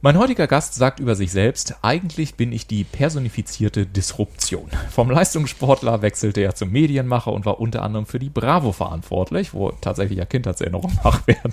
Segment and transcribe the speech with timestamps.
[0.00, 4.68] Mein heutiger Gast sagt über sich selbst, eigentlich bin ich die personifizierte Disruption.
[4.90, 9.72] Vom Leistungssportler wechselte er zum Medienmacher und war unter anderem für die Bravo verantwortlich, wo
[9.72, 11.52] tatsächlich ja Kindheitserinnerungen wach werden.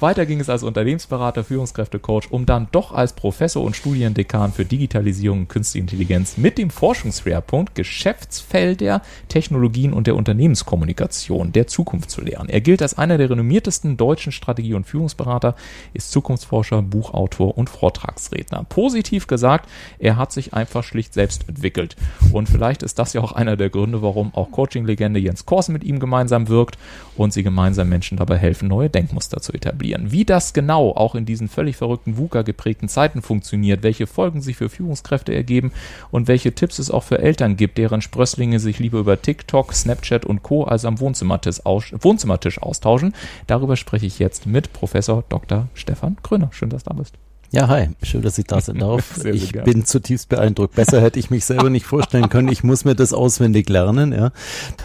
[0.00, 5.40] Weiter ging es als Unternehmensberater, Führungskräftecoach, um dann doch als Professor und Studiendekan für Digitalisierung
[5.40, 12.48] und Künstliche Intelligenz mit dem Forschungsschwerpunkt Geschäftsfelder, Technologien und der Unternehmenskommunikation der Zukunft zu lehren.
[12.48, 15.56] Er gilt als einer der renommiertesten deutschen Strategie- und Führungsberater,
[15.92, 18.64] ist Zukunftsforscher, Buchautor und und Vortragsredner.
[18.68, 21.96] Positiv gesagt, er hat sich einfach schlicht selbst entwickelt.
[22.32, 25.84] Und vielleicht ist das ja auch einer der Gründe, warum auch Coaching-Legende Jens Kors mit
[25.84, 26.78] ihm gemeinsam wirkt
[27.16, 30.12] und sie gemeinsam Menschen dabei helfen, neue Denkmuster zu etablieren.
[30.12, 34.56] Wie das genau auch in diesen völlig verrückten VUCA geprägten Zeiten funktioniert, welche Folgen sich
[34.56, 35.72] für Führungskräfte ergeben
[36.10, 40.24] und welche Tipps es auch für Eltern gibt, deren Sprösslinge sich lieber über TikTok, Snapchat
[40.24, 40.64] und Co.
[40.64, 43.14] als am Wohnzimmertisch, Wohnzimmertisch austauschen.
[43.46, 45.68] Darüber spreche ich jetzt mit Professor Dr.
[45.74, 46.50] Stefan Kröner.
[46.52, 47.14] Schön, dass du da bist.
[47.56, 47.88] Ja, hi.
[48.02, 49.14] Schön, dass ich da sein darf.
[49.14, 49.64] Sehr, sehr ich gern.
[49.64, 50.74] bin zutiefst beeindruckt.
[50.74, 52.48] Besser hätte ich mich selber nicht vorstellen können.
[52.48, 54.12] Ich muss mir das auswendig lernen.
[54.12, 54.30] Ja,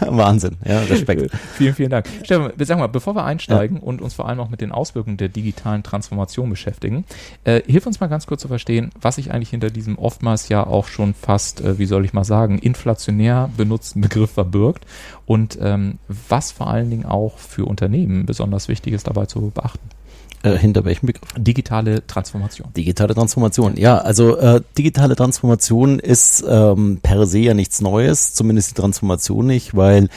[0.00, 0.56] Wahnsinn.
[0.64, 1.30] Ja, Respekt.
[1.54, 2.08] vielen, vielen Dank.
[2.24, 3.82] Stefan, sag mal, bevor wir einsteigen ja.
[3.82, 7.04] und uns vor allem auch mit den Auswirkungen der digitalen Transformation beschäftigen,
[7.44, 10.66] äh, hilf uns mal ganz kurz zu verstehen, was sich eigentlich hinter diesem oftmals ja
[10.66, 14.86] auch schon fast, äh, wie soll ich mal sagen, inflationär benutzten Begriff verbirgt
[15.26, 19.91] und ähm, was vor allen Dingen auch für Unternehmen besonders wichtig ist, dabei zu beachten.
[20.42, 21.28] Äh, hinter welchem Begriff?
[21.36, 22.72] Digitale Transformation.
[22.76, 23.98] Digitale Transformation, ja.
[23.98, 29.76] Also äh, digitale Transformation ist ähm, per se ja nichts Neues, zumindest die Transformation nicht,
[29.76, 30.08] weil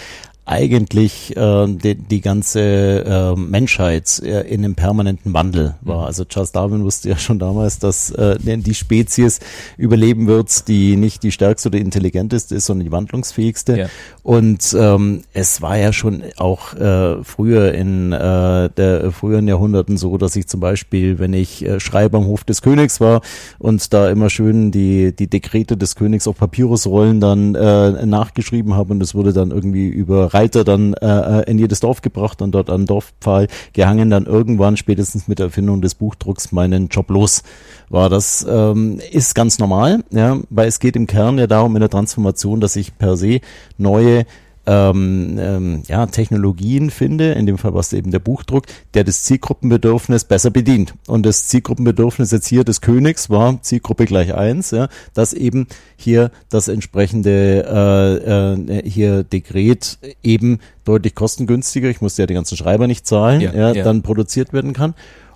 [0.46, 6.02] eigentlich äh, die, die ganze äh, Menschheit in einem permanenten Wandel war.
[6.02, 6.06] Mhm.
[6.06, 9.40] Also Charles Darwin wusste ja schon damals, dass äh, die Spezies
[9.78, 13.78] überleben wird, die nicht die stärkste oder intelligenteste ist, sondern die wandlungsfähigste.
[13.78, 13.88] Ja.
[14.24, 20.18] Und ähm, es war ja schon auch äh, früher in äh, der früheren Jahrhunderten so,
[20.18, 23.22] dass ich zum Beispiel, wenn ich äh, Schreiber am Hof des Königs war
[23.58, 28.94] und da immer schön die die Dekrete des Königs auf Papyrusrollen dann äh, nachgeschrieben habe
[28.94, 32.52] und es wurde dann irgendwie über Reiter dann äh, äh, in jedes Dorf gebracht und
[32.52, 37.44] dort an Dorfpfahl gehangen, dann irgendwann spätestens mit der Erfindung des Buchdrucks meinen Job los
[37.90, 38.10] war.
[38.10, 41.90] Das ähm, ist ganz normal, ja, weil es geht im Kern ja darum in der
[41.90, 43.40] Transformation, dass ich per se
[43.78, 44.26] neue
[44.66, 50.26] ähm, ähm, ja, Technologien finde, in dem Fall was eben der Buchdruck, der das Zielgruppenbedürfnis
[50.26, 50.94] besser bedient.
[51.08, 56.32] Und das Zielgruppenbedürfnis jetzt hier des Königs war Zielgruppe gleich eins, ja, dass eben hier
[56.50, 62.88] das entsprechende äh, äh, hier Dekret eben deutlich kostengünstiger, ich musste ja die ganzen Schreiber
[62.88, 63.84] nicht zahlen, ja, ja, ja.
[63.84, 64.94] dann produziert werden kann.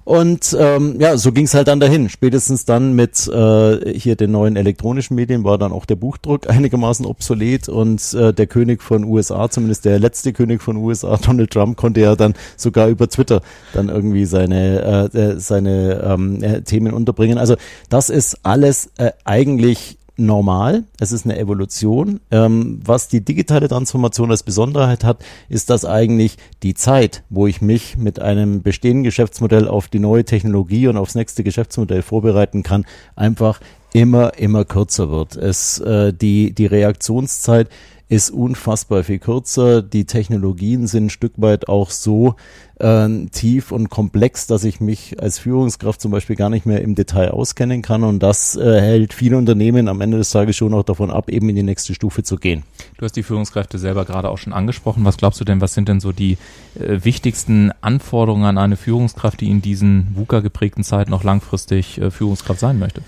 [0.09, 2.09] Und ähm, ja, so ging es halt dann dahin.
[2.09, 7.05] Spätestens dann mit äh, hier den neuen elektronischen Medien war dann auch der Buchdruck einigermaßen
[7.05, 11.77] obsolet und äh, der König von USA, zumindest der letzte König von USA, Donald Trump,
[11.77, 13.43] konnte ja dann sogar über Twitter
[13.73, 17.37] dann irgendwie seine, äh, äh seine ähm, äh, Themen unterbringen.
[17.37, 17.55] Also
[17.89, 22.19] das ist alles äh, eigentlich normal, es ist eine Evolution.
[22.31, 27.61] Ähm, was die digitale Transformation als Besonderheit hat, ist, dass eigentlich die Zeit, wo ich
[27.61, 32.85] mich mit einem bestehenden Geschäftsmodell auf die neue Technologie und aufs nächste Geschäftsmodell vorbereiten kann,
[33.15, 33.59] einfach
[33.93, 35.35] immer, immer kürzer wird.
[35.35, 37.69] Es, äh, die, die Reaktionszeit
[38.09, 39.83] ist unfassbar viel kürzer.
[39.83, 42.35] Die Technologien sind ein Stück weit auch so
[42.79, 46.95] äh, tief und komplex, dass ich mich als Führungskraft zum Beispiel gar nicht mehr im
[46.95, 48.03] Detail auskennen kann.
[48.03, 51.47] Und das äh, hält viele Unternehmen am Ende des Tages schon auch davon ab, eben
[51.49, 52.63] in die nächste Stufe zu gehen.
[52.97, 55.05] Du hast die Führungskräfte selber gerade auch schon angesprochen.
[55.05, 56.39] Was glaubst du denn, was sind denn so die
[56.79, 62.09] äh, wichtigsten Anforderungen an eine Führungskraft, die in diesen VUCA geprägten Zeiten noch langfristig äh,
[62.09, 63.03] Führungskraft sein möchte?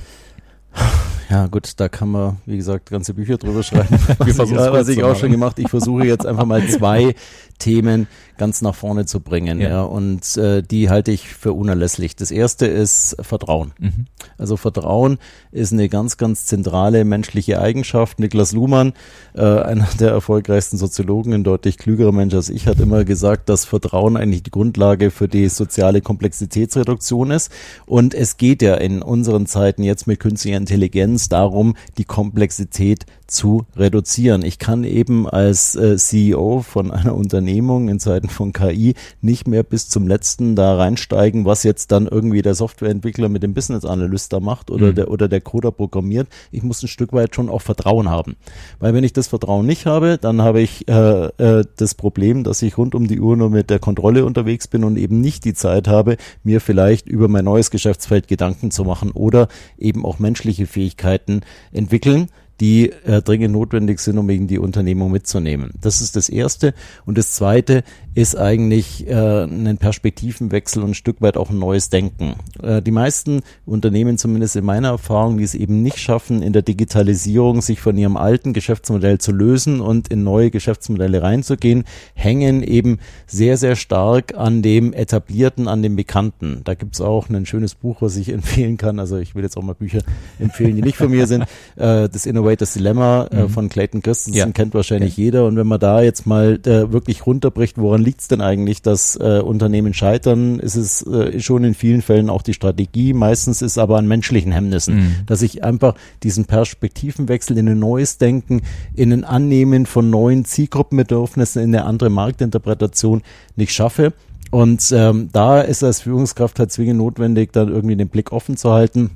[1.31, 3.87] Ja, gut, da kann man, wie gesagt, ganze Bücher drüber schreiben.
[4.19, 5.59] Was ich, was ich auch schon gemacht.
[5.59, 7.15] Ich versuche jetzt einfach mal zwei
[7.57, 8.07] Themen
[8.37, 9.61] ganz nach vorne zu bringen.
[9.61, 9.69] Ja.
[9.69, 12.15] ja und äh, die halte ich für unerlässlich.
[12.15, 13.71] Das erste ist Vertrauen.
[13.77, 14.07] Mhm.
[14.37, 15.19] Also Vertrauen
[15.51, 18.19] ist eine ganz, ganz zentrale menschliche Eigenschaft.
[18.19, 18.93] Niklas Luhmann,
[19.35, 23.63] äh, einer der erfolgreichsten Soziologen, ein deutlich klügerer Mensch als ich, hat immer gesagt, dass
[23.63, 27.51] Vertrauen eigentlich die Grundlage für die soziale Komplexitätsreduktion ist.
[27.85, 33.65] Und es geht ja in unseren Zeiten jetzt mit künstlicher Intelligenz darum, die Komplexität zu
[33.75, 34.43] reduzieren.
[34.43, 39.63] Ich kann eben als äh, CEO von einer Unternehmung in Zeiten von KI nicht mehr
[39.63, 44.33] bis zum letzten da reinsteigen, was jetzt dann irgendwie der Softwareentwickler mit dem Business Analyst
[44.33, 44.95] da macht oder mhm.
[44.95, 46.27] der oder der Coder programmiert.
[46.51, 48.35] Ich muss ein Stück weit schon auch Vertrauen haben,
[48.79, 52.61] weil wenn ich das Vertrauen nicht habe, dann habe ich äh, äh, das Problem, dass
[52.61, 55.53] ich rund um die Uhr nur mit der Kontrolle unterwegs bin und eben nicht die
[55.53, 59.47] Zeit habe, mir vielleicht über mein neues Geschäftsfeld Gedanken zu machen oder
[59.77, 61.41] eben auch menschliche Fähigkeiten
[61.71, 62.27] entwickeln
[62.61, 65.71] die äh, dringend notwendig sind, um eben die Unternehmung mitzunehmen.
[65.81, 66.75] Das ist das Erste.
[67.05, 71.89] Und das Zweite ist eigentlich äh, ein Perspektivenwechsel und ein Stück weit auch ein neues
[71.89, 72.35] Denken.
[72.61, 76.61] Äh, die meisten Unternehmen, zumindest in meiner Erfahrung, die es eben nicht schaffen, in der
[76.61, 82.99] Digitalisierung sich von ihrem alten Geschäftsmodell zu lösen und in neue Geschäftsmodelle reinzugehen, hängen eben
[83.27, 86.61] sehr, sehr stark an dem Etablierten, an dem Bekannten.
[86.65, 88.99] Da gibt es auch ein schönes Buch, was ich empfehlen kann.
[88.99, 90.01] Also ich will jetzt auch mal Bücher
[90.37, 91.43] empfehlen, die nicht von mir sind.
[91.77, 93.49] Äh, das Innovators Dilemma äh, mhm.
[93.49, 94.51] von Clayton Christensen ja.
[94.51, 95.23] kennt wahrscheinlich ja.
[95.23, 95.45] jeder.
[95.45, 99.15] Und wenn man da jetzt mal äh, wirklich runterbricht, woran liegt es denn eigentlich, dass
[99.15, 103.13] äh, Unternehmen scheitern, ist es äh, schon in vielen Fällen auch die Strategie.
[103.13, 105.15] Meistens ist aber an menschlichen Hemmnissen, mhm.
[105.25, 108.61] dass ich einfach diesen Perspektivenwechsel in ein neues Denken,
[108.95, 113.21] in ein Annehmen von neuen Zielgruppenbedürfnissen, in eine andere Marktinterpretation
[113.55, 114.13] nicht schaffe.
[114.49, 118.71] Und ähm, da ist als Führungskraft halt zwingend notwendig, dann irgendwie den Blick offen zu
[118.71, 119.11] halten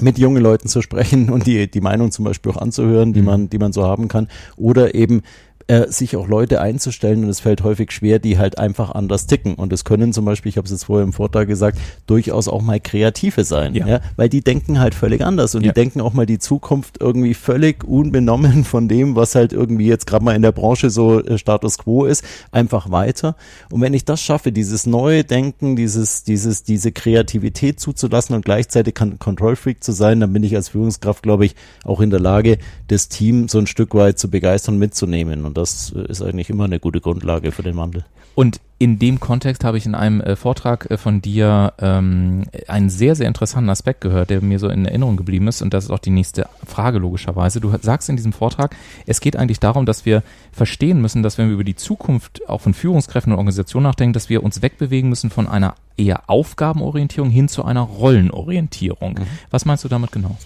[0.00, 3.26] mit jungen Leuten zu sprechen und die, die Meinung zum Beispiel auch anzuhören, die mhm.
[3.26, 4.28] man, die man so haben kann.
[4.56, 5.22] Oder eben
[5.68, 9.54] äh, sich auch Leute einzustellen und es fällt häufig schwer, die halt einfach anders ticken.
[9.54, 12.62] Und es können zum Beispiel, ich habe es jetzt vorher im Vortrag gesagt, durchaus auch
[12.62, 13.86] mal Kreative sein, ja.
[13.86, 15.70] ja weil die denken halt völlig anders und ja.
[15.70, 20.06] die denken auch mal die Zukunft irgendwie völlig unbenommen von dem, was halt irgendwie jetzt
[20.06, 23.36] gerade mal in der Branche so äh, Status quo ist, einfach weiter.
[23.70, 28.94] Und wenn ich das schaffe, dieses neue Denken, dieses, dieses, diese Kreativität zuzulassen und gleichzeitig
[28.94, 31.54] Control Freak zu sein, dann bin ich als Führungskraft, glaube ich,
[31.84, 32.56] auch in der Lage,
[32.86, 35.44] das Team so ein Stück weit zu begeistern, mitzunehmen.
[35.44, 38.04] Und das ist eigentlich immer eine gute Grundlage für den Wandel.
[38.38, 42.88] Und in dem Kontext habe ich in einem äh, Vortrag äh, von dir ähm, einen
[42.88, 45.60] sehr, sehr interessanten Aspekt gehört, der mir so in Erinnerung geblieben ist.
[45.60, 47.60] Und das ist auch die nächste Frage logischerweise.
[47.60, 48.76] Du sagst in diesem Vortrag,
[49.06, 50.22] es geht eigentlich darum, dass wir
[50.52, 54.28] verstehen müssen, dass wenn wir über die Zukunft auch von Führungskräften und Organisationen nachdenken, dass
[54.28, 59.14] wir uns wegbewegen müssen von einer eher Aufgabenorientierung hin zu einer Rollenorientierung.
[59.14, 59.26] Mhm.
[59.50, 60.36] Was meinst du damit genau?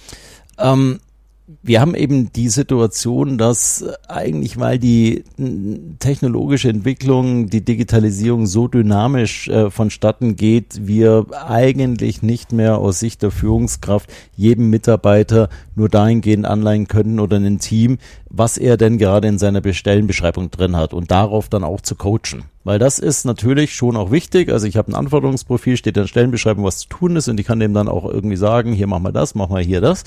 [0.58, 0.98] Ähm,
[1.62, 5.24] wir haben eben die Situation, dass eigentlich, weil die
[5.98, 13.22] technologische Entwicklung, die Digitalisierung so dynamisch äh, vonstatten geht, wir eigentlich nicht mehr aus Sicht
[13.22, 17.98] der Führungskraft jedem Mitarbeiter nur dahingehend anleihen können oder ein Team,
[18.28, 22.44] was er denn gerade in seiner Stellenbeschreibung drin hat und darauf dann auch zu coachen.
[22.64, 24.50] Weil das ist natürlich schon auch wichtig.
[24.50, 27.46] Also ich habe ein Anforderungsprofil, steht in der Stellenbeschreibung, was zu tun ist und ich
[27.46, 30.04] kann dem dann auch irgendwie sagen, hier machen wir das, machen wir hier das.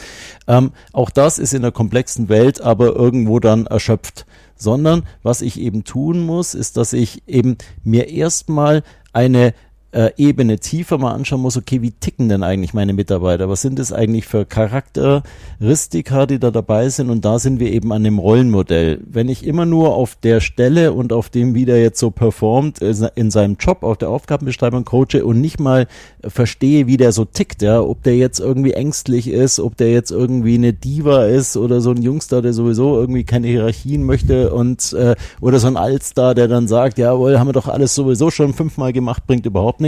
[0.47, 4.25] Ähm, auch das ist in der komplexen Welt aber irgendwo dann erschöpft.
[4.57, 9.53] Sondern was ich eben tun muss, ist, dass ich eben mir erstmal eine
[9.95, 13.47] äh, Ebene tiefer mal anschauen muss, okay, wie ticken denn eigentlich meine Mitarbeiter?
[13.49, 17.09] Was sind es eigentlich für Charakteristika, die da dabei sind?
[17.09, 18.99] Und da sind wir eben an dem Rollenmodell.
[19.07, 22.79] Wenn ich immer nur auf der Stelle und auf dem, wie der jetzt so performt,
[22.79, 25.87] in seinem Job, auf der Aufgabenbeschreibung coache und nicht mal
[26.21, 30.11] verstehe, wie der so tickt, ja, ob der jetzt irgendwie ängstlich ist, ob der jetzt
[30.11, 34.91] irgendwie eine Diva ist oder so ein Jungster, der sowieso irgendwie keine Hierarchien möchte und
[34.91, 38.53] äh, oder so ein Altstar, der dann sagt, jawohl, haben wir doch alles sowieso schon
[38.53, 39.84] fünfmal gemacht, bringt überhaupt nichts,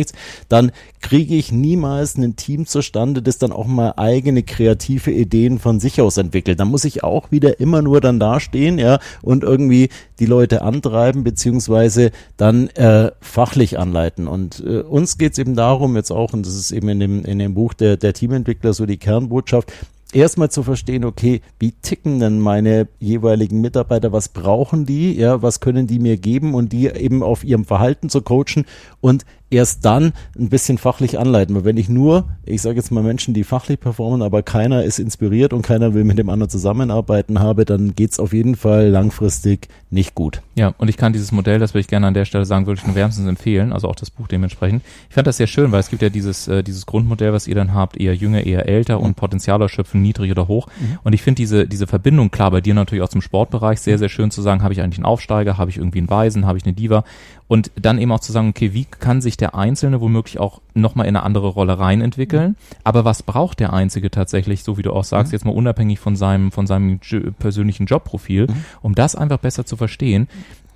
[0.49, 5.79] dann kriege ich niemals ein Team zustande, das dann auch mal eigene kreative Ideen von
[5.79, 6.59] sich aus entwickelt.
[6.59, 9.89] Dann muss ich auch wieder immer nur dann dastehen, ja, und irgendwie
[10.19, 14.27] die Leute antreiben, beziehungsweise dann äh, fachlich anleiten.
[14.27, 17.25] Und äh, uns geht es eben darum, jetzt auch, und das ist eben in dem,
[17.25, 19.71] in dem Buch der, der Teamentwickler so die Kernbotschaft,
[20.13, 25.59] erstmal zu verstehen, okay, wie ticken denn meine jeweiligen Mitarbeiter, was brauchen die, ja, was
[25.59, 28.65] können die mir geben und die eben auf ihrem Verhalten zu coachen
[29.01, 31.55] und erst dann ein bisschen fachlich anleiten.
[31.55, 34.99] Weil wenn ich nur, ich sage jetzt mal Menschen, die fachlich performen, aber keiner ist
[34.99, 39.69] inspiriert und keiner will mit dem anderen zusammenarbeiten habe, dann geht's auf jeden Fall langfristig
[39.89, 40.41] nicht gut.
[40.55, 42.85] Ja, und ich kann dieses Modell, das würde ich gerne an der Stelle sagen, wirklich
[42.85, 44.83] nur wärmstens empfehlen, also auch das Buch dementsprechend.
[45.07, 47.55] Ich fand das sehr schön, weil es gibt ja dieses, äh, dieses Grundmodell, was ihr
[47.55, 50.67] dann habt, eher jünger, eher älter und Potenzial ausschöpfen, niedrig oder hoch.
[50.79, 50.99] Mhm.
[51.03, 54.09] Und ich finde diese, diese Verbindung, klar, bei dir natürlich auch zum Sportbereich, sehr, sehr
[54.09, 56.65] schön zu sagen, habe ich eigentlich einen Aufsteiger, habe ich irgendwie einen Weisen, habe ich
[56.65, 57.05] eine Diva
[57.47, 61.07] und dann eben auch zu sagen, okay, wie kann sich der Einzelne womöglich auch nochmal
[61.07, 62.55] in eine andere Rolle rein entwickeln?
[62.83, 65.35] Aber was braucht der Einzige tatsächlich, so wie du auch sagst, mhm.
[65.35, 66.99] jetzt mal unabhängig von seinem, von seinem
[67.39, 68.65] persönlichen Jobprofil, mhm.
[68.81, 70.27] um das einfach besser zu verstehen?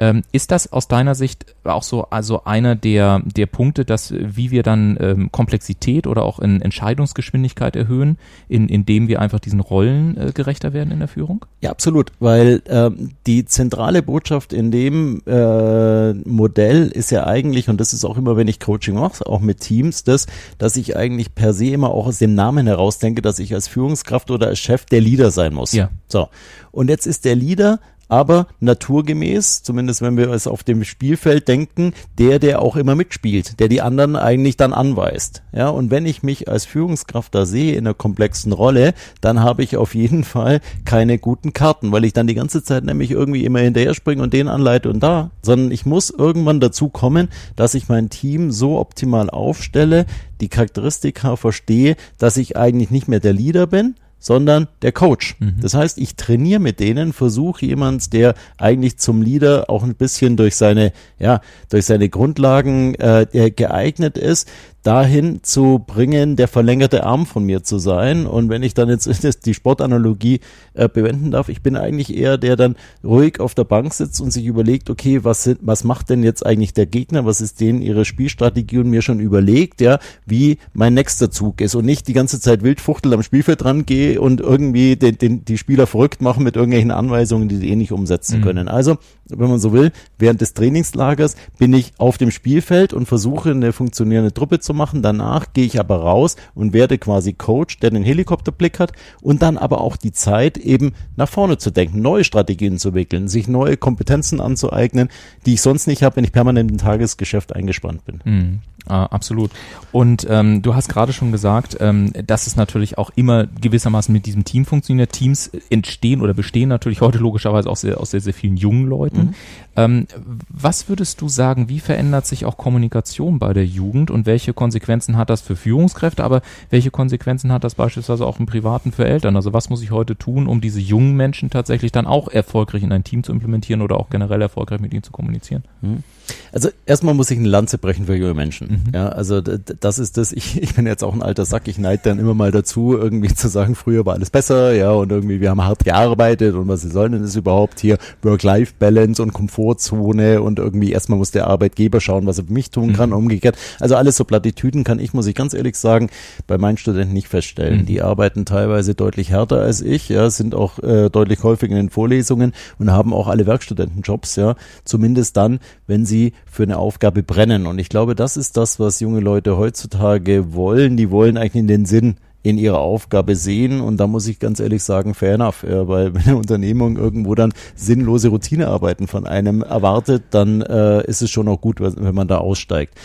[0.02, 4.50] Ähm, ist das aus deiner Sicht auch so also einer der der Punkte, dass wie
[4.50, 8.18] wir dann ähm, Komplexität oder auch in Entscheidungsgeschwindigkeit erhöhen,
[8.50, 11.46] in, indem wir einfach diesen Rollen äh, gerechter werden in der Führung?
[11.62, 17.80] Ja, absolut, weil ähm, die zentrale Botschaft in dem äh, Modell ist ja eigentlich und
[17.80, 21.36] das ist auch immer, wenn ich Coaching mache, auch mit Teams, das, dass ich eigentlich
[21.36, 24.60] per se immer auch aus dem Namen heraus denke, dass ich als Führungskraft oder als
[24.60, 25.72] Chef der Leader sein muss.
[25.74, 25.90] Ja.
[26.08, 26.30] So.
[26.72, 27.80] Und jetzt ist der Leader
[28.12, 33.62] aber naturgemäß, zumindest wenn wir es auf dem Spielfeld denken, der, der auch immer mitspielt,
[33.62, 35.44] der die anderen eigentlich dann anweist.
[35.54, 39.64] Ja, und wenn ich mich als Führungskraft da sehe in einer komplexen Rolle, dann habe
[39.64, 43.46] ich auf jeden Fall keine guten Karten, weil ich dann die ganze Zeit nämlich irgendwie
[43.46, 47.76] immer hinterher springe und den anleite und da, sondern ich muss irgendwann dazu kommen, dass
[47.76, 50.06] ich mein Team so optimal aufstelle,
[50.42, 55.36] die Charakteristika verstehe, dass ich eigentlich nicht mehr der Leader bin, sondern der Coach.
[55.40, 55.56] Mhm.
[55.62, 60.38] Das heißt, ich trainiere mit denen, versuche jemand, der eigentlich zum Leader auch ein bisschen
[60.38, 64.48] durch seine, ja, durch seine Grundlagen äh, geeignet ist,
[64.84, 68.26] dahin zu bringen, der verlängerte Arm von mir zu sein.
[68.26, 69.08] Und wenn ich dann jetzt
[69.46, 70.40] die Sportanalogie
[70.74, 74.32] äh, bewenden darf, ich bin eigentlich eher der dann ruhig auf der Bank sitzt und
[74.32, 77.26] sich überlegt, okay, was sind, was macht denn jetzt eigentlich der Gegner?
[77.26, 81.76] Was ist denen ihre Spielstrategie und mir schon überlegt, ja, wie mein nächster Zug ist
[81.76, 85.58] und nicht die ganze Zeit wildfuchtel am Spielfeld dran gehe und irgendwie den, den, die
[85.58, 88.44] Spieler verrückt machen mit irgendwelchen Anweisungen, die die eh nicht umsetzen mhm.
[88.44, 88.68] können.
[88.68, 88.98] Also,
[89.30, 93.74] wenn man so will, während des Trainingslagers bin ich auf dem Spielfeld und versuche eine
[93.74, 95.02] funktionierende Truppe zu zu machen.
[95.02, 99.58] Danach gehe ich aber raus und werde quasi Coach, der den Helikopterblick hat und dann
[99.58, 103.78] aber auch die Zeit eben nach vorne zu denken, neue Strategien zu entwickeln, sich neue
[103.78, 105.10] Kompetenzen anzueignen,
[105.46, 108.62] die ich sonst nicht habe, wenn ich permanent im Tagesgeschäft eingespannt bin.
[108.88, 109.52] Ah, absolut.
[109.92, 114.26] Und ähm, du hast gerade schon gesagt, ähm, dass es natürlich auch immer gewissermaßen mit
[114.26, 115.12] diesem Team funktioniert.
[115.12, 119.18] Teams entstehen oder bestehen natürlich heute logischerweise auch sehr, aus sehr, sehr vielen jungen Leuten.
[119.18, 119.34] Mhm.
[119.76, 120.08] Ähm,
[120.50, 125.16] was würdest du sagen, wie verändert sich auch Kommunikation bei der Jugend und welche Konsequenzen
[125.16, 129.36] hat das für Führungskräfte, aber welche Konsequenzen hat das beispielsweise auch im Privaten für Eltern?
[129.36, 132.92] Also was muss ich heute tun, um diese jungen Menschen tatsächlich dann auch erfolgreich in
[132.92, 135.64] ein Team zu implementieren oder auch generell erfolgreich mit ihnen zu kommunizieren?
[135.82, 136.04] Mhm.
[136.52, 138.84] Also erstmal muss ich eine Lanze brechen für junge Menschen.
[138.86, 138.94] Mhm.
[138.94, 142.02] Ja, also das ist das, ich, ich bin jetzt auch ein alter Sack, ich neide
[142.04, 145.50] dann immer mal dazu, irgendwie zu sagen, früher war alles besser, ja, und irgendwie wir
[145.50, 147.98] haben hart gearbeitet und was sollen denn das überhaupt hier?
[148.22, 152.94] Work-Life-Balance und Komfortzone und irgendwie erstmal muss der Arbeitgeber schauen, was er für mich tun
[152.94, 153.16] kann, mhm.
[153.16, 153.58] umgekehrt.
[153.80, 156.10] Also alles so Plattitüden kann ich, muss ich ganz ehrlich sagen,
[156.48, 157.82] bei meinen Studenten nicht feststellen.
[157.82, 157.86] Mhm.
[157.86, 161.90] Die arbeiten teilweise deutlich härter als ich, ja, sind auch äh, deutlich häufiger in den
[161.90, 167.24] Vorlesungen und haben auch alle Werkstudentenjobs, ja, zumindest dann, wenn sie sie für eine Aufgabe
[167.24, 167.66] brennen.
[167.66, 170.98] Und ich glaube, das ist das, was junge Leute heutzutage wollen.
[170.98, 173.82] Die wollen eigentlich den Sinn in ihrer Aufgabe sehen.
[173.82, 175.64] Und da muss ich ganz ehrlich sagen, fair enough.
[175.68, 181.22] Ja, weil wenn eine Unternehmung irgendwo dann sinnlose Routinearbeiten von einem erwartet, dann äh, ist
[181.22, 182.96] es schon auch gut, wenn man da aussteigt.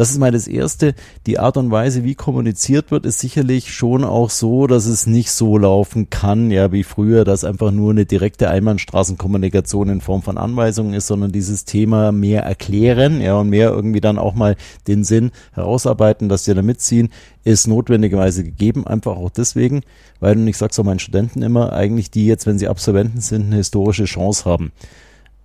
[0.00, 0.94] Das ist mal das Erste.
[1.26, 5.30] Die Art und Weise, wie kommuniziert wird, ist sicherlich schon auch so, dass es nicht
[5.30, 10.38] so laufen kann, ja, wie früher, dass einfach nur eine direkte Einbahnstraßenkommunikation in Form von
[10.38, 14.56] Anweisungen ist, sondern dieses Thema mehr erklären, ja, und mehr irgendwie dann auch mal
[14.88, 17.10] den Sinn herausarbeiten, dass die da mitziehen,
[17.44, 19.82] ist notwendigerweise gegeben, einfach auch deswegen,
[20.18, 23.48] weil, und ich sag's auch meinen Studenten immer, eigentlich die jetzt, wenn sie Absolventen sind,
[23.48, 24.72] eine historische Chance haben.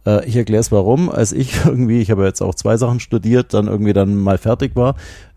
[0.05, 1.09] Äh, ich erkläre es warum.
[1.09, 4.75] Als ich irgendwie, ich habe jetzt auch zwei Sachen studiert, dann irgendwie dann mal fertig
[4.75, 4.95] war,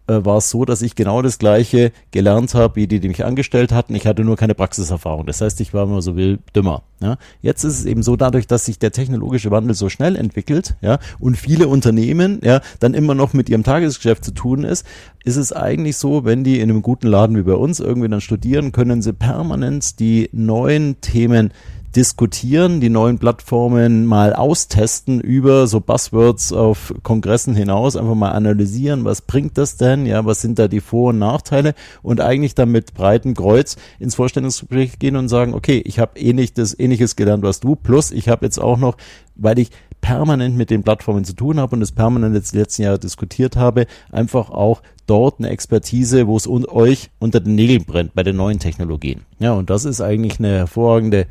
[0.09, 3.25] äh, war es so, dass ich genau das Gleiche gelernt habe, wie die, die mich
[3.25, 3.95] angestellt hatten.
[3.95, 5.27] Ich hatte nur keine Praxiserfahrung.
[5.27, 6.83] Das heißt, ich war immer so will dümmer.
[7.01, 7.17] Ja.
[7.43, 10.99] Jetzt ist es eben so, dadurch, dass sich der technologische Wandel so schnell entwickelt, ja,
[11.21, 14.85] und viele Unternehmen, ja, dann immer noch mit ihrem Tagesgeschäft zu tun ist,
[15.25, 18.21] ist es eigentlich so, wenn die in einem guten Laden wie bei uns irgendwie dann
[18.21, 21.53] studieren, können sie permanent die neuen Themen
[21.99, 29.05] diskutieren, die neuen Plattformen mal austesten über so Buzzwords auf Kongressen hinaus, einfach mal analysieren,
[29.05, 32.71] was bringt das denn, ja, was sind da die Vor- und Nachteile und eigentlich dann
[32.71, 37.59] mit breitem Kreuz ins Vorstellungsgespräch gehen und sagen, okay, ich habe ähnliches, ähnliches gelernt, was
[37.59, 38.97] du, plus ich habe jetzt auch noch,
[39.35, 43.01] weil ich permanent mit den Plattformen zu tun habe und es permanent jetzt letzten Jahre
[43.01, 48.15] diskutiert habe, einfach auch dort eine Expertise, wo es un euch unter den Nägeln brennt
[48.15, 49.23] bei den neuen Technologien.
[49.41, 51.27] Ja, und das ist eigentlich eine hervorragende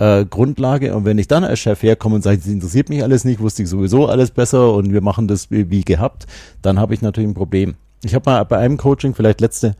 [0.00, 0.96] äh, Grundlage.
[0.96, 3.62] Und wenn ich dann als Chef herkomme und sage, das interessiert mich alles nicht, wusste
[3.62, 6.26] ich sowieso alles besser und wir machen das wie, wie gehabt,
[6.62, 7.74] dann habe ich natürlich ein Problem.
[8.02, 9.76] Ich habe mal bei einem Coaching, vielleicht letzte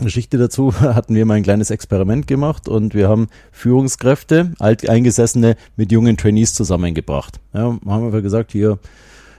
[0.00, 5.92] Geschichte dazu hatten wir mal ein kleines Experiment gemacht und wir haben Führungskräfte, alteingesessene, mit
[5.92, 7.38] jungen Trainees zusammengebracht.
[7.52, 8.78] Ja, haben wir gesagt, hier,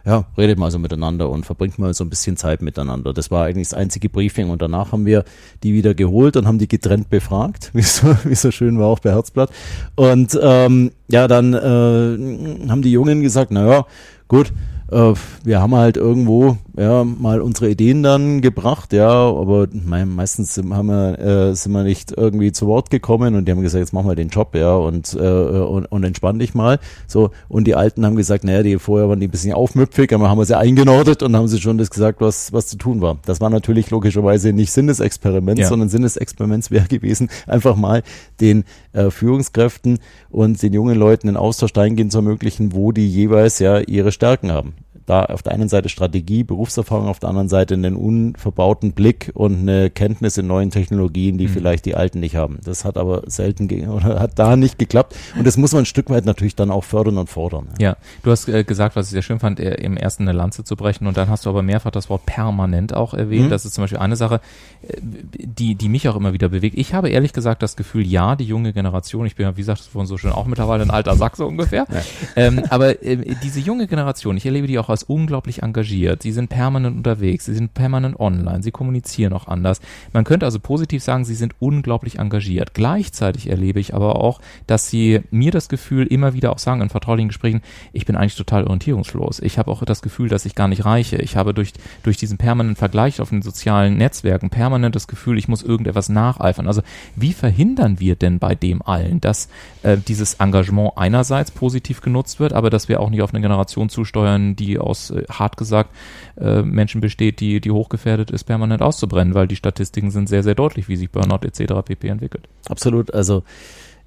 [0.06, 3.14] ja, redet mal so miteinander und verbringt mal so ein bisschen Zeit miteinander.
[3.14, 5.24] Das war eigentlich das einzige Briefing und danach haben wir
[5.64, 9.00] die wieder geholt und haben die getrennt befragt, wie so, wie so schön war auch
[9.00, 9.52] bei Herzblatt.
[9.96, 13.86] Und ähm, ja, dann äh, haben die Jungen gesagt, naja,
[14.28, 14.54] gut,
[14.92, 20.56] äh, wir haben halt irgendwo ja mal unsere Ideen dann gebracht, ja, aber mein, meistens
[20.56, 23.82] sind, haben wir, äh, sind wir nicht irgendwie zu Wort gekommen und die haben gesagt,
[23.82, 26.80] jetzt mach mal den Job, ja, und, äh, und, und entspann dich mal.
[27.08, 30.30] So, und die Alten haben gesagt, naja, die vorher waren die ein bisschen aufmüpfig, aber
[30.30, 33.18] haben wir sie eingenordet und haben sie schon das gesagt, was, was zu tun war.
[33.26, 35.68] Das war natürlich logischerweise nicht Sinn des Experiments, ja.
[35.68, 38.04] sondern Sinn des Experiments wäre gewesen, einfach mal
[38.40, 43.60] den äh, Führungskräften und den jungen Leuten den Austausch dahingehend zu ermöglichen, wo die jeweils
[43.60, 44.74] ja ihre Stärken haben
[45.10, 49.60] da auf der einen Seite Strategie, Berufserfahrung, auf der anderen Seite einen unverbauten Blick und
[49.60, 51.52] eine Kenntnis in neuen Technologien, die mhm.
[51.52, 52.60] vielleicht die alten nicht haben.
[52.64, 56.10] Das hat aber selten oder hat da nicht geklappt und das muss man ein Stück
[56.10, 57.70] weit natürlich dann auch fördern und fordern.
[57.80, 60.64] Ja, du hast äh, gesagt, was ich sehr schön fand, äh, im ersten eine Lanze
[60.64, 63.48] zu brechen und dann hast du aber mehrfach das Wort permanent auch erwähnt.
[63.48, 63.50] Mhm.
[63.50, 64.42] Das ist zum Beispiel eine Sache,
[64.82, 66.78] äh, die, die mich auch immer wieder bewegt.
[66.78, 69.82] Ich habe ehrlich gesagt das Gefühl, ja, die junge Generation, ich bin ja, wie gesagt,
[69.82, 72.02] vorhin so schön auch mittlerweile ein alter Sack so ungefähr, ja.
[72.36, 76.24] ähm, aber äh, diese junge Generation, ich erlebe die auch als als unglaublich engagiert.
[76.24, 79.80] Sie sind permanent unterwegs, sie sind permanent online, sie kommunizieren auch anders.
[80.12, 82.74] Man könnte also positiv sagen, sie sind unglaublich engagiert.
[82.74, 86.90] Gleichzeitig erlebe ich aber auch, dass sie mir das Gefühl immer wieder auch sagen in
[86.90, 87.62] vertraulichen Gesprächen,
[87.94, 89.40] ich bin eigentlich total orientierungslos.
[89.40, 91.18] Ich habe auch das Gefühl, dass ich gar nicht reiche.
[91.18, 91.72] Ich habe durch,
[92.04, 96.68] durch diesen permanenten Vergleich auf den sozialen Netzwerken permanent das Gefühl, ich muss irgendetwas nacheifern.
[96.68, 96.82] Also
[97.16, 99.48] wie verhindern wir denn bei dem allen, dass
[99.84, 103.90] äh, dieses Engagement einerseits positiv genutzt wird, aber dass wir auch nicht auf eine Generation
[103.90, 105.92] zusteuern, die aus, äh, hart gesagt,
[106.38, 110.56] äh, Menschen besteht, die, die hochgefährdet ist, permanent auszubrennen, weil die Statistiken sind sehr, sehr
[110.56, 111.74] deutlich, wie sich Burnout etc.
[111.86, 112.08] pp.
[112.08, 112.48] entwickelt.
[112.68, 113.44] Absolut, also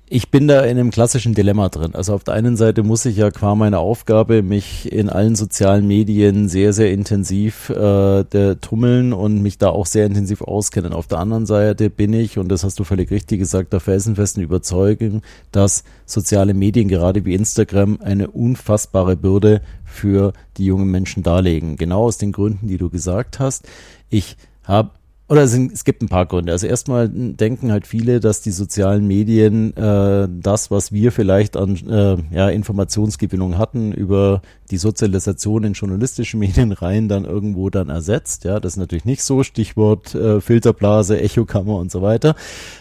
[0.08, 1.94] ich bin da in einem klassischen Dilemma drin.
[1.94, 5.86] Also auf der einen Seite muss ich ja qua meiner Aufgabe mich in allen sozialen
[5.86, 8.24] Medien sehr, sehr intensiv äh,
[8.56, 10.92] tummeln und mich da auch sehr intensiv auskennen.
[10.92, 14.42] Auf der anderen Seite bin ich, und das hast du völlig richtig gesagt, der felsenfesten
[14.42, 21.76] Überzeugung, dass soziale Medien, gerade wie Instagram, eine unfassbare Bürde für die jungen Menschen darlegen.
[21.76, 23.66] Genau aus den Gründen, die du gesagt hast.
[24.10, 24.90] Ich habe
[25.32, 26.52] oder es, es, gibt ein paar Gründe.
[26.52, 31.76] Also erstmal denken halt viele, dass die sozialen Medien äh, das, was wir vielleicht an
[31.88, 38.44] äh, ja, Informationsgewinnung hatten über die Sozialisation in journalistischen Medien rein, dann irgendwo dann ersetzt.
[38.44, 39.42] Ja, das ist natürlich nicht so.
[39.42, 42.34] Stichwort äh, Filterblase, Echokammer und so weiter.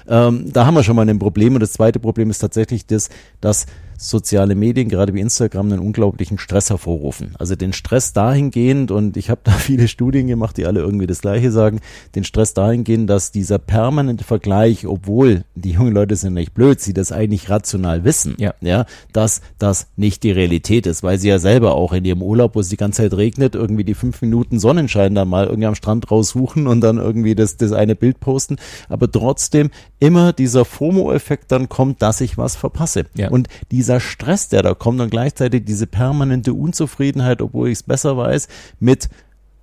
[0.09, 1.53] Ähm, da haben wir schon mal ein Problem.
[1.53, 3.07] Und das zweite Problem ist tatsächlich das,
[3.39, 3.65] dass
[4.01, 7.35] soziale Medien, gerade wie Instagram, einen unglaublichen Stress hervorrufen.
[7.37, 11.21] Also den Stress dahingehend, und ich habe da viele Studien gemacht, die alle irgendwie das
[11.21, 11.79] Gleiche sagen,
[12.15, 16.93] den Stress dahingehend, dass dieser permanente Vergleich, obwohl die jungen Leute sind nicht blöd, sie
[16.93, 21.37] das eigentlich rational wissen, ja, ja dass das nicht die Realität ist, weil sie ja
[21.37, 24.59] selber auch in ihrem Urlaub, wo es die ganze Zeit regnet, irgendwie die fünf Minuten
[24.59, 28.55] Sonnenschein dann mal irgendwie am Strand raussuchen und dann irgendwie das, das eine Bild posten,
[28.89, 33.05] aber trotzdem immer dieser FOMO-Effekt dann kommt, dass ich was verpasse.
[33.13, 33.29] Ja.
[33.29, 37.83] Und dieser dieser Stress, der da kommt und gleichzeitig diese permanente Unzufriedenheit, obwohl ich es
[37.83, 38.47] besser weiß,
[38.79, 39.09] mit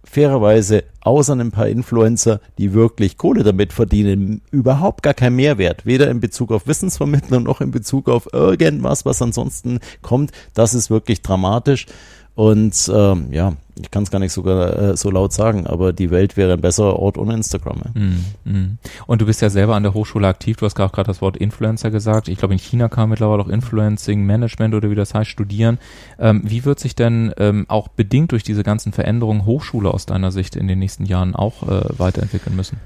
[0.04, 6.10] fairerweise außer ein paar Influencer, die wirklich Kohle damit verdienen, überhaupt gar kein Mehrwert, weder
[6.10, 10.32] in Bezug auf Wissensvermittler noch in Bezug auf irgendwas, was ansonsten kommt.
[10.52, 11.86] Das ist wirklich dramatisch.
[12.34, 16.10] Und ähm, ja, ich kann es gar nicht sogar äh, so laut sagen, aber die
[16.10, 17.82] Welt wäre ein besserer Ort ohne Instagram.
[17.84, 18.00] Ja.
[18.00, 18.78] Mm, mm.
[19.06, 21.90] Und du bist ja selber an der Hochschule aktiv, du hast gerade das Wort Influencer
[21.90, 22.28] gesagt.
[22.28, 25.78] Ich glaube, in China kann man mittlerweile auch Influencing Management oder wie das heißt studieren.
[26.18, 30.30] Ähm, wie wird sich denn ähm, auch bedingt durch diese ganzen Veränderungen Hochschule aus deiner
[30.30, 32.78] Sicht in den nächsten Jahren auch äh, weiterentwickeln müssen?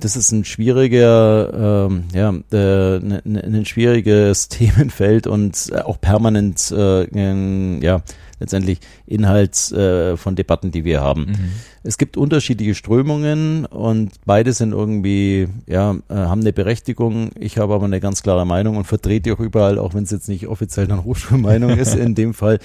[0.00, 8.02] das ist ein schwieriger, ähm, ja, äh, ein schwieriges Themenfeld und auch permanent, äh, ja,
[8.40, 11.26] letztendlich Inhalt äh, von Debatten, die wir haben.
[11.26, 11.52] Mhm.
[11.86, 17.30] Es gibt unterschiedliche Strömungen und beide sind irgendwie, ja, äh, haben eine Berechtigung.
[17.38, 20.10] Ich habe aber eine ganz klare Meinung und vertrete die auch überall, auch wenn es
[20.10, 22.58] jetzt nicht offiziell eine Hochschulmeinung ist in dem Fall.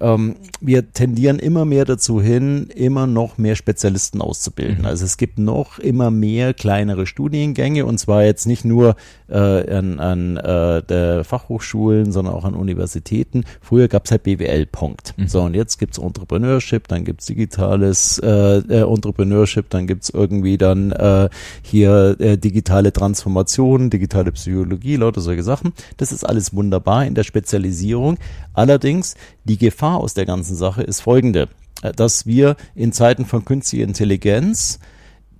[0.00, 4.80] Ähm, wir tendieren immer mehr dazu hin, immer noch mehr Spezialisten auszubilden.
[4.80, 4.86] Mhm.
[4.86, 8.96] Also es gibt noch immer mehr kleinere Studiengänge und zwar jetzt nicht nur
[9.28, 13.44] äh, an, an äh, der Fachhochschulen, sondern auch an Universitäten.
[13.60, 15.14] Früher gab es halt BWL, Punkt.
[15.16, 15.28] Mhm.
[15.28, 20.92] So, und jetzt gibt's Entrepreneurship, dann gibt's digitales äh, äh, Entrepreneurship, dann gibt's irgendwie dann
[20.92, 21.28] äh,
[21.62, 25.72] hier äh, digitale Transformation, digitale Psychologie, lauter solche Sachen.
[25.96, 28.18] Das ist alles wunderbar in der Spezialisierung.
[28.52, 31.48] Allerdings, die Gefahr aus der ganzen Sache ist folgende,
[31.82, 34.78] äh, dass wir in Zeiten von künstlicher Intelligenz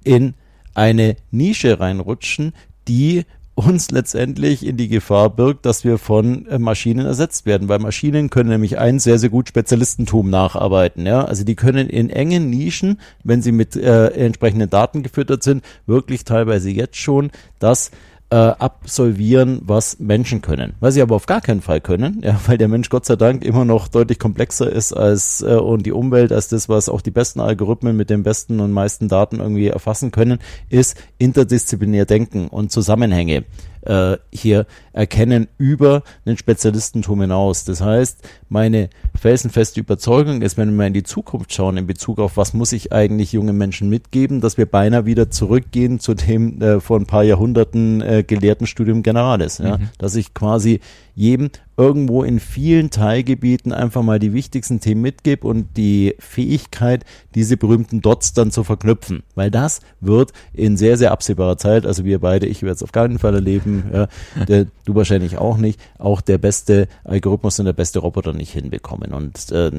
[0.02, 0.34] in
[0.74, 2.52] eine Nische reinrutschen,
[2.88, 7.78] die uns letztendlich in die Gefahr birgt, dass wir von äh, Maschinen ersetzt werden, weil
[7.78, 11.06] Maschinen können nämlich ein sehr, sehr gut Spezialistentum nacharbeiten.
[11.06, 11.24] Ja?
[11.24, 16.24] Also die können in engen Nischen, wenn sie mit äh, entsprechenden Daten gefüttert sind, wirklich
[16.24, 17.90] teilweise jetzt schon das
[18.34, 20.74] äh, absolvieren, was Menschen können.
[20.80, 23.44] Was sie aber auf gar keinen Fall können, ja, weil der Mensch Gott sei Dank
[23.44, 27.12] immer noch deutlich komplexer ist als äh, und die Umwelt als das, was auch die
[27.12, 32.72] besten Algorithmen mit den besten und meisten Daten irgendwie erfassen können, ist interdisziplinär denken und
[32.72, 33.44] Zusammenhänge
[33.82, 37.64] äh, hier erkennen über den Spezialistentum hinaus.
[37.64, 38.88] Das heißt, meine
[39.20, 42.92] felsenfeste Überzeugung ist, wenn wir in die Zukunft schauen in Bezug auf, was muss ich
[42.92, 47.24] eigentlich jungen Menschen mitgeben, dass wir beinahe wieder zurückgehen zu dem äh, vor ein paar
[47.24, 49.58] Jahrhunderten äh, gelehrten Studium Generalis.
[49.58, 49.78] Ja?
[49.78, 49.88] Mhm.
[49.98, 50.80] Dass ich quasi
[51.16, 57.56] jedem irgendwo in vielen Teilgebieten einfach mal die wichtigsten Themen mitgebe und die Fähigkeit, diese
[57.56, 59.24] berühmten Dots dann zu verknüpfen.
[59.34, 62.92] Weil das wird in sehr, sehr absehbarer Zeit, also wir beide, ich werde es auf
[62.92, 64.08] keinen Fall erleben, ja,
[64.46, 69.12] der, du wahrscheinlich auch nicht, auch der beste Algorithmus und der beste Roboter nicht hinbekommen.
[69.12, 69.70] Und äh,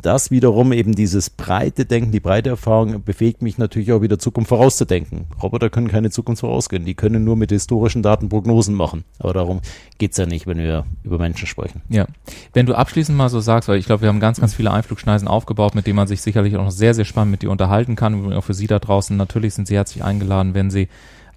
[0.00, 4.48] das wiederum eben dieses breite Denken, die breite Erfahrung befähigt mich natürlich auch wieder Zukunft
[4.48, 5.26] vorauszudenken.
[5.42, 9.04] Roboter können keine Zukunft vorausgehen, die können nur mit historischen Daten Prognosen machen.
[9.18, 9.60] Aber darum
[9.98, 11.82] geht's ja nicht, wenn wir über Menschen sprechen.
[11.88, 12.06] Ja.
[12.52, 15.28] Wenn du abschließend mal so sagst, weil ich glaube, wir haben ganz, ganz viele Einflugschneisen
[15.28, 18.32] aufgebaut, mit denen man sich sicherlich auch noch sehr, sehr spannend mit dir unterhalten kann.
[18.32, 19.16] auch für Sie da draußen.
[19.16, 20.88] Natürlich sind Sie herzlich eingeladen, wenn Sie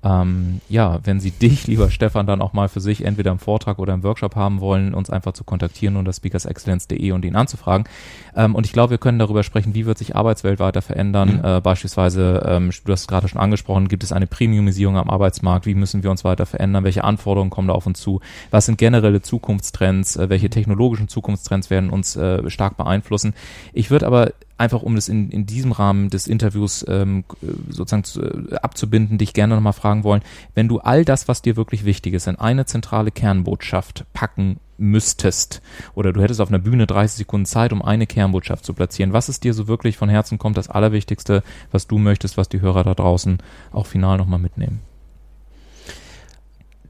[0.03, 3.79] ähm, ja, wenn Sie dich, lieber Stefan, dann auch mal für sich entweder im Vortrag
[3.79, 7.87] oder im Workshop haben wollen, uns einfach zu kontaktieren unter speakersexcellence.de und ihn anzufragen.
[8.35, 11.37] Ähm, und ich glaube, wir können darüber sprechen, wie wird sich Arbeitswelt weiter verändern.
[11.37, 11.45] Mhm.
[11.45, 15.65] Äh, beispielsweise, ähm, du hast es gerade schon angesprochen, gibt es eine Premiumisierung am Arbeitsmarkt?
[15.65, 16.83] Wie müssen wir uns weiter verändern?
[16.83, 18.19] Welche Anforderungen kommen da auf uns zu?
[18.51, 20.17] Was sind generelle Zukunftstrends?
[20.17, 23.33] Äh, welche technologischen Zukunftstrends werden uns äh, stark beeinflussen?
[23.71, 27.23] Ich würde aber einfach um das in, in diesem Rahmen des Interviews ähm,
[27.69, 30.21] sozusagen zu, äh, abzubinden, dich gerne nochmal fragen wollen,
[30.55, 35.61] wenn du all das, was dir wirklich wichtig ist, in eine zentrale Kernbotschaft packen müsstest
[35.95, 39.29] oder du hättest auf einer Bühne 30 Sekunden Zeit, um eine Kernbotschaft zu platzieren, was
[39.29, 42.83] ist dir so wirklich von Herzen kommt, das Allerwichtigste, was du möchtest, was die Hörer
[42.83, 43.37] da draußen
[43.71, 44.81] auch final nochmal mitnehmen?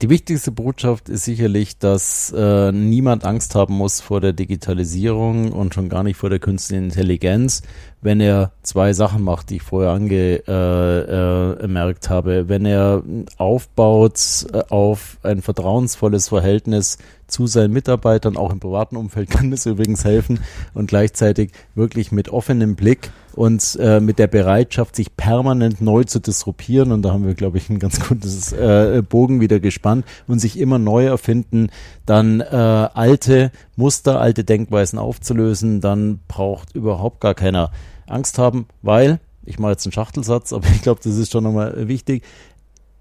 [0.01, 5.73] Die wichtigste Botschaft ist sicherlich, dass äh, niemand Angst haben muss vor der Digitalisierung und
[5.73, 7.61] schon gar nicht vor der künstlichen Intelligenz,
[8.03, 12.49] wenn er zwei Sachen macht, die ich vorher angemerkt äh, äh, habe.
[12.49, 13.01] Wenn er
[13.37, 19.65] aufbaut äh, auf ein vertrauensvolles Verhältnis zu seinen Mitarbeitern, auch im privaten Umfeld kann das
[19.65, 20.39] übrigens helfen
[20.73, 26.19] und gleichzeitig wirklich mit offenem Blick und äh, mit der Bereitschaft, sich permanent neu zu
[26.19, 26.91] disruptieren.
[26.91, 30.59] Und da haben wir, glaube ich, ein ganz gutes äh, Bogen wieder gespannt und sich
[30.59, 31.69] immer neu erfinden,
[32.05, 37.71] dann äh, alte Muster, alte Denkweisen aufzulösen, dann braucht überhaupt gar keiner
[38.07, 41.87] Angst haben, weil, ich mache jetzt einen Schachtelsatz, aber ich glaube, das ist schon nochmal
[41.87, 42.23] wichtig,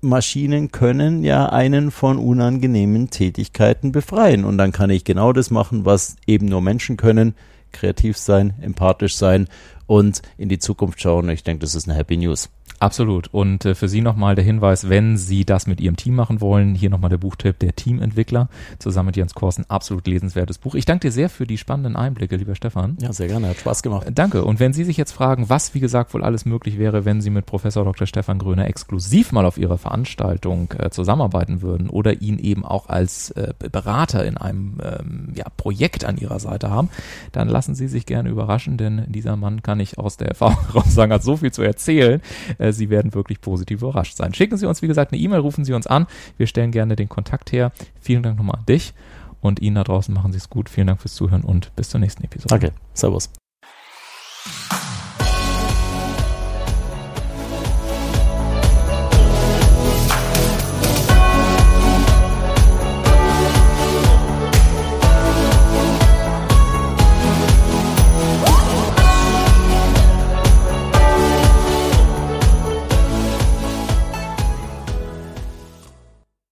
[0.04, 4.44] Maschinen können ja einen von unangenehmen Tätigkeiten befreien.
[4.44, 7.34] Und dann kann ich genau das machen, was eben nur Menschen können.
[7.70, 9.48] Kreativ sein, empathisch sein
[9.86, 11.30] und in die Zukunft schauen.
[11.30, 12.50] Ich denke, das ist eine Happy News.
[12.82, 13.28] Absolut.
[13.30, 16.74] Und äh, für Sie nochmal der Hinweis, wenn Sie das mit Ihrem Team machen wollen,
[16.74, 18.48] hier nochmal der Buchtipp Der Teamentwickler,
[18.80, 19.64] zusammen mit Jens Korsen.
[19.68, 20.74] Absolut lesenswertes Buch.
[20.74, 22.96] Ich danke dir sehr für die spannenden Einblicke, lieber Stefan.
[23.00, 23.50] Ja, sehr gerne.
[23.50, 24.08] Hat Spaß gemacht.
[24.08, 24.44] Äh, danke.
[24.44, 27.30] Und wenn Sie sich jetzt fragen, was, wie gesagt, wohl alles möglich wäre, wenn Sie
[27.30, 28.08] mit Professor Dr.
[28.08, 33.30] Stefan Gröner exklusiv mal auf Ihrer Veranstaltung äh, zusammenarbeiten würden oder ihn eben auch als
[33.30, 36.88] äh, Berater in einem ähm, ja, Projekt an Ihrer Seite haben,
[37.30, 40.92] dann lassen Sie sich gerne überraschen, denn dieser Mann kann ich aus der Erfahrung heraus
[40.92, 42.20] sagen, hat so viel zu erzählen.
[42.58, 44.35] Äh, Sie werden wirklich positiv überrascht sein.
[44.35, 46.06] Schicken Sie uns, wie gesagt, eine E-Mail, rufen Sie uns an.
[46.37, 47.72] Wir stellen gerne den Kontakt her.
[48.00, 48.94] Vielen Dank nochmal an dich
[49.40, 50.68] und Ihnen da draußen machen Sie es gut.
[50.68, 52.48] Vielen Dank fürs Zuhören und bis zur nächsten Episode.
[52.48, 52.72] Danke.
[52.94, 53.30] Servus.